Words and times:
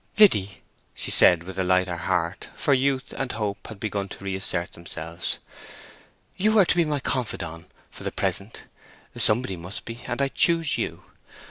"Liddy," 0.17 0.63
she 0.95 1.11
said, 1.11 1.43
with 1.43 1.59
a 1.59 1.63
lighter 1.63 1.95
heart, 1.95 2.47
for 2.55 2.73
youth 2.73 3.13
and 3.15 3.31
hope 3.33 3.67
had 3.67 3.79
begun 3.79 4.09
to 4.09 4.23
reassert 4.23 4.71
themselves; 4.73 5.37
"you 6.35 6.57
are 6.57 6.65
to 6.65 6.75
be 6.75 6.85
my 6.85 6.99
confidante 6.99 7.69
for 7.91 8.03
the 8.03 8.11
present—somebody 8.11 9.57
must 9.57 9.85
be—and 9.85 10.19
I 10.19 10.29
choose 10.29 10.75
you. 10.79 11.03